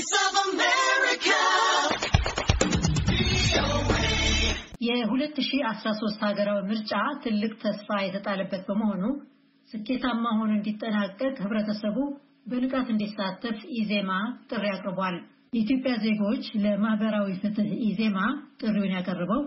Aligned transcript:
Voice 0.00 0.18
of 0.20 0.34
America. 0.44 1.38
የ2013 4.86 6.22
ሀገራዊ 6.22 6.60
ምርጫ 6.68 6.92
ትልቅ 7.24 7.50
ተስፋ 7.64 7.98
የተጣለበት 8.02 8.62
በመሆኑ 8.68 9.02
ስኬታማ 9.68 10.24
ሆኖ 10.38 10.50
እንዲጠናቀቅ 10.52 11.34
ህብረተሰቡ 11.44 11.96
በንቃት 12.50 12.88
እንዲሳተፍ 12.94 13.58
ኢዜማ 13.80 14.10
ጥሪ 14.50 14.64
አቅርቧል። 14.74 15.18
የኢትዮጵያ 15.52 15.92
ዜጎች 16.06 16.46
ለማህበራዊ 16.64 17.28
ፍትህ 17.42 17.68
ኢዜማ 17.90 18.18
ጥሪውን 18.62 18.94
ያቀረበው 18.96 19.42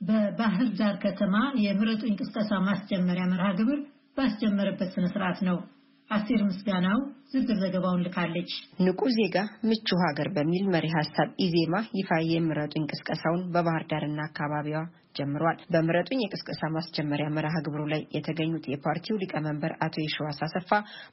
በባህር 0.00 0.70
ዳር 0.80 0.98
ከተማ 1.04 1.36
የምረጡ 1.66 2.02
እንቅስቃሴ 2.10 2.50
ማስጀመሪያ 2.70 3.26
መርሃ 3.34 3.50
ግብር 3.60 3.78
ባስጀመረበት 4.18 4.90
ስነ 4.96 5.06
ስርዓት 5.14 5.40
ነው። 5.50 5.58
አስቴር 6.12 6.40
ምስጋናው 6.46 6.98
ዝርዝር 7.32 7.58
ዘገባውን 7.62 8.02
ልካለች። 8.06 8.50
ንቁ 8.84 9.00
ዜጋ 9.16 9.36
ምቹ 9.68 9.88
ሀገር 10.02 10.28
በሚል 10.36 10.64
መሪ 10.74 10.86
ሀሳብ 10.96 11.28
ኢዜማ 11.44 11.74
ይፋ 11.98 12.10
የምረጡኝ 12.30 12.84
ቅስቀሳውን 12.92 13.42
በባህር 13.54 13.84
ዳርና 13.92 14.20
አካባቢዋ 14.28 14.80
ጀምሯል። 15.14 15.58
በምረጡኝ 15.72 16.20
የቅስቀሳ 16.22 16.60
ማስጀመሪያ 16.74 17.26
መርሃ 17.36 17.54
ግብሩ 17.66 17.82
ላይ 17.92 18.02
የተገኙት 18.16 18.64
የፓርቲው 18.70 19.18
ሊቀመንበር 19.22 19.72
አቶ 19.84 19.94
የሸዋስ 20.02 20.38
አሰፋ 20.46 20.70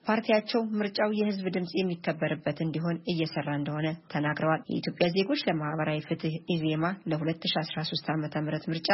ፓርቲያቸው 0.08 0.62
ምርጫው 0.80 1.12
የህዝብ 1.20 1.48
ድምፅ 1.56 1.74
የሚከበርበት 1.80 2.60
እንዲሆን 2.66 3.02
እየሰራ 3.14 3.50
እንደሆነ 3.60 3.88
ተናግረዋል። 4.14 4.64
የኢትዮጵያ 4.70 5.08
ዜጎች 5.18 5.44
ለማህበራዊ 5.50 6.00
ፍትህ 6.10 6.36
ኢዜማ 6.56 6.84
ለ2013 7.12 8.10
ዓ 8.10 8.42
ም 8.42 8.48
ምርጫ 8.70 8.90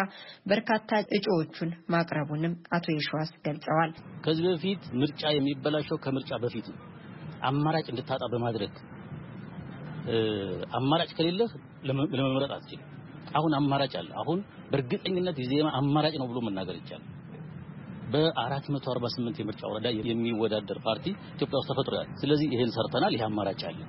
በርካታ 0.48 0.90
እጩዎቹን 1.18 1.72
ማቅረቡንም 1.90 2.56
አቶ 2.76 2.86
የሸዋስ 2.96 3.32
ገልጸዋል። 3.46 3.94
ከዚህ 4.26 4.46
በፊት 4.50 4.84
ምርጫ 5.02 5.24
የሚበላሸው 5.36 6.00
ከምርጫ 6.06 6.34
በፊት 6.44 6.68
ነው። 6.74 6.80
አማራጭ 7.46 7.88
እንድታጣ 7.92 8.24
በማድረግ 8.34 8.74
አማራጭ 10.78 11.10
ከሌለህ 11.18 11.52
ለመምረጥ 12.14 12.52
አትችልም። 12.56 12.90
አሁን 13.36 13.54
አማራጭ 13.60 13.94
አለ። 14.00 14.10
አሁን 14.22 14.40
በእርግጠኝነት 14.72 15.38
ኢዜማ 15.44 15.68
አማራጭ 15.80 16.16
ነው 16.22 16.28
ብሎ 16.32 16.40
መናገር 16.48 16.76
ይቻላል። 16.80 17.12
በ448 18.14 19.40
የምርጫ 19.42 19.62
ወረዳ 19.70 19.88
የሚወዳደር 20.10 20.80
ፓርቲ 20.86 21.06
ኢትዮጵያ 21.34 21.58
ውስጥ 21.62 21.70
ተፈጥሯል። 21.72 22.10
ስለዚህ 22.22 22.48
ይሄን 22.54 22.72
ሰርተናል። 22.76 23.14
ይሄ 23.16 23.24
አማራጭ 23.30 23.62
አለ። 23.70 23.80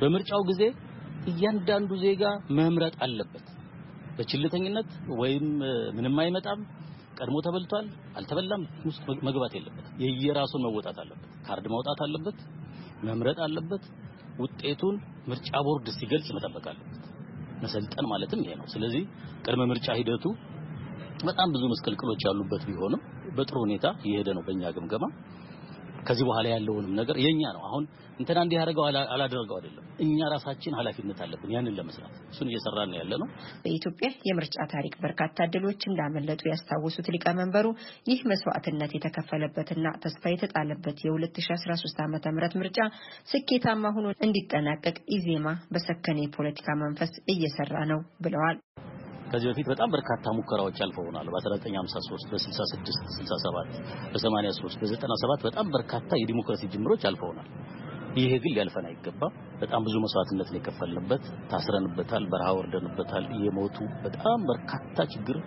በምርጫው 0.00 0.42
ጊዜ 0.50 0.62
እያንዳንዱ 1.30 1.90
ዜጋ 2.04 2.22
መምረጥ 2.58 2.94
አለበት። 3.04 3.46
በችልተኝነት 4.16 4.90
ወይም 5.20 5.46
ምንም 5.96 6.16
አይመጣም 6.22 6.60
ቀድሞ 7.18 7.36
ተበልቷል 7.46 7.86
አልተበላም 8.18 8.62
ውስጥ 8.88 9.04
መግባት 9.26 9.52
የለበት። 9.56 9.86
የየራሱን 10.02 10.62
መወጣት 10.66 10.98
አለበት። 11.02 11.30
ካርድ 11.46 11.66
ማውጣት 11.74 12.00
አለበት። 12.06 12.38
መምረጥ 13.08 13.38
አለበት። 13.46 13.84
ውጤቱን 14.38 14.96
ምርጫ 15.28 15.50
ቦርድ 15.66 15.86
ሲገልጽ 15.96 16.28
መጠበቅ 16.36 16.64
አለበት። 16.72 17.01
መሰልጠን 17.62 18.06
ማለትም 18.12 18.40
ይሄ 18.44 18.52
ነው። 18.60 18.66
ስለዚህ 18.72 19.02
ቅድመ 19.44 19.62
ምርጫ 19.70 19.86
ሂደቱ 19.98 20.24
በጣም 21.24 21.48
ብዙ 21.54 21.64
መስቀልቅሎች 21.72 22.22
ያሉበት 22.26 22.62
ቢሆንም 22.68 23.00
በጥሩ 23.36 23.56
ሁኔታ 23.64 23.86
እየሄደ 24.04 24.28
ነው 24.36 24.42
በእኛ 24.46 24.70
ግምገማ። 24.76 25.04
ከዚህ 26.02 26.24
በኋላ 26.28 26.46
ያለውንም 26.52 26.94
ነገር 27.00 27.16
የኛ 27.24 27.42
ነው። 27.56 27.62
አሁን 27.68 27.84
እንትና 28.18 28.38
እንዲህ 28.44 28.56
ያደርገው 28.58 28.84
አላደረገው 29.12 29.56
አይደለም። 29.58 29.84
እኛ 30.04 30.28
ራሳችን 30.32 30.76
ኃላፊነት 30.78 31.18
አለብን 31.24 31.52
ያንን 31.54 31.76
ለመስራት 31.78 32.14
እሱን 32.32 32.50
እየሰራን 32.52 32.90
ነው 32.92 32.98
ያለ 33.00 33.12
ነው። 33.22 33.28
በኢትዮጵያ 33.64 34.08
የምርጫ 34.28 34.56
ታሪክ 34.74 34.94
በርካታ 35.04 35.46
ድሎች 35.54 35.82
እንዳመለጡ 35.90 36.42
ያስታወሱት 36.52 37.08
ሊቀመንበሩ 37.14 37.66
ይህ 38.10 38.20
መስዋዕትነት 38.32 38.92
የተከፈለበትና 38.96 39.94
ተስፋ 40.04 40.32
የተጣለበት 40.34 41.00
የ2013 41.06 42.02
ዓ.ም 42.04 42.12
ምርጫ 42.62 42.78
ስኬታማ 43.32 43.94
ሆኖ 43.96 44.08
እንዲጠናቀቅ 44.26 44.96
ኢዜማ 45.16 45.46
በሰከነ 45.72 46.18
የፖለቲካ 46.24 46.68
መንፈስ 46.82 47.14
እየሰራ 47.34 47.76
ነው 47.92 48.02
ብለዋል። 48.22 48.58
ከዚህ 49.32 49.46
በፊት 49.50 49.66
በጣም 49.70 49.88
በርካታ 49.94 50.24
ሙከራዎች 50.36 50.78
አልፈውናል። 50.84 51.26
በ1953 51.34 52.32
በ66 52.32 52.90
67 53.18 53.78
በ83 54.14 54.82
በ97 54.82 55.46
በጣም 55.46 55.66
በርካታ 55.72 56.10
የዲሞክራሲ 56.20 56.68
ጅምሮች 56.74 57.04
አልፈውናል። 57.10 57.48
ይሄ 58.16 58.32
ግን 58.42 58.52
ሊያልፈን 58.54 58.86
አይገባም። 58.88 59.34
በጣም 59.60 59.80
ብዙ 59.86 59.94
መስዋዕትነት 60.04 60.48
ነው 60.52 60.58
የከፈልንበት። 60.60 61.22
ታስረንበታል፣ 61.50 62.24
በረሃ 62.32 62.48
ወርደንበታል። 62.58 63.26
የሞቱ 63.44 63.76
በጣም 64.04 64.40
በርካታ 64.50 65.06
ችግር 65.14 65.38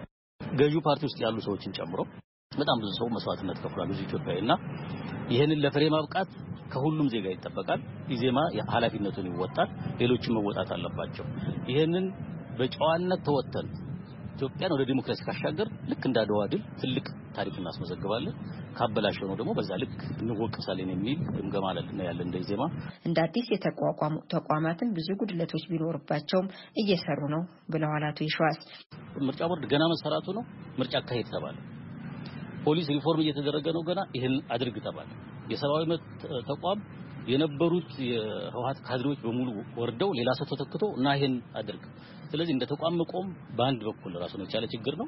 ገዢው 0.41 0.81
ፓርቲ 0.87 1.03
ውስጥ 1.09 1.19
ያሉ 1.25 1.37
ሰዎችን 1.45 1.75
ጨምሮ 1.77 1.99
በጣም 2.51 2.77
ብዙ 2.81 2.89
ሰው 2.99 3.07
መስዋዕትነት 3.15 3.57
ከፍሏል። 3.63 3.87
ብዙ 3.91 4.01
ኢትዮጵያዊና 4.07 4.51
ይሄንን 5.29 5.61
ለፍሬ 5.63 5.83
ማብቃት 5.93 6.29
ከሁሉም 6.71 7.07
ዜጋ 7.13 7.25
ይጠበቃል። 7.33 7.81
ኢዜማ 8.09 8.39
ኃላፊነቱን 8.73 9.27
ይወጣል። 9.31 9.69
ሌሎችም 9.99 10.35
መወጣት 10.37 10.69
አለባቸው። 10.75 11.25
ይሄንን 11.69 12.05
በጨዋነት 12.59 13.21
ተወተን 13.27 13.67
ኢትዮጵያን 14.35 14.73
ወደ 14.75 14.83
ዲሞክራሲ 14.89 15.19
ካሻገርን 15.27 15.67
ልክ 15.89 16.03
እንደ 16.07 16.17
አድዋ 16.21 16.39
ድል 16.51 16.61
ትልቅ 16.79 17.05
ታሪክ 17.35 17.55
እናስመዘግባለን። 17.59 18.33
ካበላሸነው 18.77 19.35
ደግሞ 19.39 19.51
በዛ 19.57 19.71
ልክ 19.81 19.93
እንወቀሳለን 20.15 20.89
የሚል 20.93 21.19
ግምገማ 21.35 21.65
ያለ 22.07 22.19
እንደ 22.25 22.35
ኢዜማ። 22.43 22.63
እንደ 23.05 23.17
አዲስ 23.25 23.47
የተቋቋሙ 23.53 24.15
ተቋማትን 24.33 24.89
ብዙ 24.97 25.07
ጉድለቶች 25.21 25.63
ቢኖርባቸውም 25.71 26.49
እየሰሩ 26.83 27.21
ነው 27.35 27.43
ብለዋል 27.69 28.05
አቶ 28.09 28.19
ይሸዋስ። 28.27 28.59
ምርጫ 29.27 29.41
ቦርድ 29.51 29.65
ገና 29.73 29.85
መሰራቱ 29.93 30.27
ነው። 30.39 30.45
ምርጫ 30.79 30.93
አካሄድ 31.01 31.29
ተባለ። 31.35 31.57
ፖሊስ 32.65 32.87
ሪፎርም 32.93 33.23
እየተደረገ 33.23 33.67
ነው። 33.77 33.83
ገና 33.89 34.01
ይህን 34.15 34.35
አድርግ 34.53 34.77
ተባለ። 34.85 35.09
የሰብአዊ 35.51 35.83
መብት 35.91 36.05
ተቋም 36.47 36.79
የነበሩት 37.31 37.91
የህወሓት 38.07 38.79
ካድሬዎች 38.87 39.19
በሙሉ 39.23 39.47
ወርደው 39.77 40.09
ሌላ 40.19 40.29
ሰው 40.39 40.47
ተተክቶ 40.51 40.83
እና 40.97 41.15
ይሄን 41.17 41.35
አድርግ። 41.59 41.83
ስለዚህ 42.31 42.53
እንደ 42.55 42.65
ተቋም 42.71 42.95
መቆም 43.01 43.27
በአንድ 43.57 43.81
በኩል 43.87 44.13
ራሱን 44.23 44.43
የቻለ 44.45 44.65
ችግር 44.73 44.95
ነው። 45.01 45.07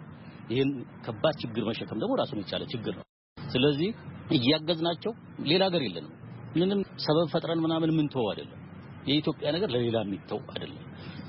ይሄን 0.50 0.70
ከባድ 1.06 1.36
ችግር 1.44 1.64
መሸከም 1.70 2.00
ደግሞ 2.00 2.16
ራሱን 2.22 2.40
የቻለ 2.44 2.64
ችግር 2.74 2.94
ነው። 3.00 3.06
ስለዚህ 3.38 3.90
እያገዝናቸው 4.38 5.12
ሌላ 5.44 5.64
ሀገር 5.70 5.82
የለንም። 5.88 6.14
ምንም 6.56 6.80
ሰበብ 7.06 7.28
ፈጥረን 7.34 7.60
ምናምን 7.60 7.92
ምን 7.98 8.08
ተው 8.14 8.26
አይደለም። 8.32 8.62
የኢትዮጵያ 9.08 9.48
ነገር 9.56 9.70
ለሌላ 9.70 9.98
የሚተው 10.06 10.40
አይደለም። 10.54 10.84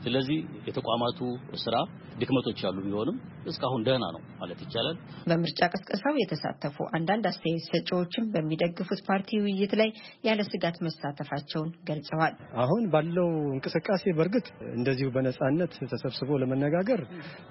ስለዚህ 0.08 0.38
የተቋማቱ 0.68 1.18
ስራ 1.62 1.76
ድክመቶች 2.20 2.58
ያሉ 2.64 2.76
ቢሆንም 2.84 3.16
እስካሁን 3.50 3.82
ደህና 3.86 4.04
ነው 4.14 4.22
ማለት 4.40 4.60
ይቻላል። 4.64 4.96
በምርጫ 5.28 5.60
ቅስቀሳው 5.74 6.14
የተሳተፉ 6.20 6.76
አንዳንድ 6.98 7.24
አስተያየት 7.30 7.64
ሰጪዎችም 7.68 8.24
በሚደግፉት 8.34 9.00
ፓርቲ 9.08 9.40
ውይይት 9.44 9.72
ላይ 9.80 9.90
ያለ 10.28 10.40
ስጋት 10.50 10.78
መሳተፋቸውን 10.86 11.70
ገልጸዋል። 11.90 12.34
አሁን 12.64 12.82
ባለው 12.94 13.28
እንቅስቃሴ 13.54 14.04
በእርግጥ 14.18 14.46
እንደዚሁ 14.72 15.08
በነጻነት 15.16 15.74
ተሰብስቦ 15.92 16.40
ለመነጋገር 16.42 17.02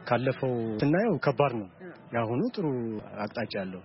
ካለፈው 0.10 0.54
ስናየው 0.82 1.18
ከባድ 1.28 1.56
ነው። 1.62 1.70
የአሁኑ 2.14 2.42
ጥሩ 2.56 2.66
አቅጣጫ 3.24 3.54
ያለው 3.62 3.82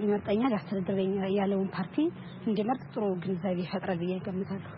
ይመርጠኛል፣ 0.00 0.54
ያስተዳድረኛል 0.56 1.30
ያለውን 1.40 1.68
ፓርቲ 1.76 1.96
እንዲመርጥ 2.46 2.82
ጥሩ 2.94 3.04
ግንዛቤ 3.24 3.58
ይፈጥራል 3.64 4.00
ብዬ 4.02 4.14
እገምታለሁ። 4.20 4.72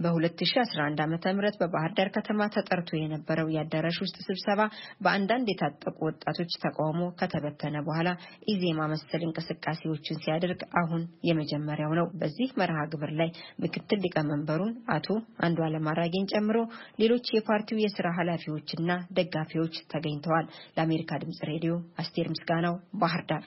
በ2011 0.00 1.02
ዓመተ 1.04 1.32
ምህረት 1.32 1.56
በባህር 1.60 1.92
ዳር 1.96 2.08
ከተማ 2.16 2.48
ተጠርቶ 2.54 2.90
የነበረው 2.98 3.48
የአዳራሽ 3.54 3.96
ውስጥ 4.04 4.16
ስብሰባ 4.26 4.60
በአንዳንድ 5.04 5.46
የታጠቁ 5.52 5.96
ወጣቶች 6.08 6.52
ተቃውሞ 6.64 7.02
ከተበተነ 7.20 7.76
በኋላ 7.86 8.08
ኢዜማ 8.52 8.88
መሰል 8.92 9.24
እንቅስቃሴዎችን 9.26 10.20
ሲያደርግ 10.22 10.62
አሁን 10.82 11.02
የመጀመሪያው 11.28 11.94
ነው። 12.00 12.08
በዚህ 12.22 12.50
መርሃ 12.62 12.78
ግብር 12.92 13.12
ላይ 13.20 13.30
ምክትል 13.64 14.02
ሊቀመንበሩን 14.06 14.74
አቶ 14.96 15.08
አንዱዓለም 15.46 15.88
አራጌን 15.92 16.30
ጨምሮ 16.32 16.58
ሌሎች 17.02 17.26
የፓርቲው 17.32 17.82
የስራ 17.82 18.06
ኃላፊዎችና 18.18 18.88
ደጋፊዎች 19.12 19.74
ተገኝተዋል። 19.92 20.46
ለአሜሪካ 20.76 21.20
ድምጽ 21.22 21.42
ሬዲዮ 21.50 21.74
አስቴር 22.02 22.28
ምስጋናው 22.32 22.74
ባህር 22.96 23.24
ዳር 23.30 23.44